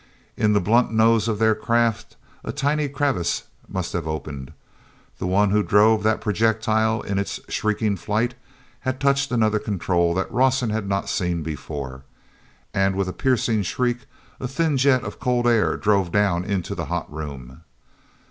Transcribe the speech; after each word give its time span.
In 0.35 0.53
the 0.53 0.59
blunt 0.59 0.91
nose 0.91 1.27
of 1.27 1.37
their 1.37 1.53
craft 1.53 2.15
a 2.43 2.51
tiny 2.51 2.89
crevice 2.89 3.43
must 3.67 3.93
have 3.93 4.07
opened. 4.07 4.51
The 5.19 5.27
one 5.27 5.51
who 5.51 5.61
drove 5.61 6.01
that 6.01 6.21
projectile 6.21 7.01
in 7.03 7.19
its 7.19 7.39
shrieking 7.49 7.95
flight 7.97 8.33
had 8.79 8.99
touched 8.99 9.31
another 9.31 9.59
control 9.59 10.15
that 10.15 10.31
Rawson 10.33 10.71
had 10.71 10.89
not 10.89 11.01
before 11.43 11.99
seen. 11.99 12.03
And 12.73 12.95
with 12.95 13.09
a 13.09 13.13
piercing 13.13 13.61
shriek 13.61 14.07
a 14.39 14.47
thin 14.47 14.75
jet 14.75 15.03
of 15.03 15.19
cold 15.19 15.45
air 15.45 15.77
drove 15.77 16.11
down 16.11 16.45
into 16.45 16.73
the 16.73 16.85
hot 16.85 17.13
room. 17.13 17.61